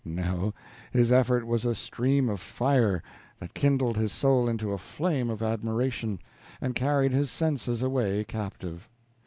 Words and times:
No, 0.03 0.51
his 0.91 1.11
effort 1.11 1.45
was 1.45 1.63
a 1.63 1.75
stream 1.75 2.27
of 2.27 2.39
fire, 2.41 3.03
that 3.37 3.53
kindled 3.53 3.97
his 3.97 4.11
soul 4.11 4.49
into 4.49 4.71
a 4.71 4.79
flame 4.79 5.29
of 5.29 5.43
admiration, 5.43 6.17
and 6.59 6.73
carried 6.73 7.11
his 7.11 7.29
senses 7.29 7.83
away 7.83 8.23
captive. 8.23 8.89